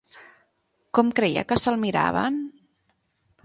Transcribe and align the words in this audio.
Com 0.99 1.11
creia 1.19 1.45
que 1.51 1.59
se'l 1.65 1.79
miraven? 1.87 2.41